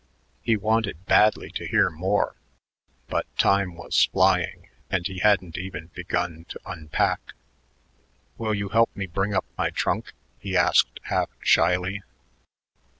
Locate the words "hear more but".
1.67-3.27